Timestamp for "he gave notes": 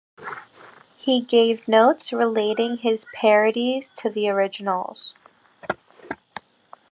0.97-2.11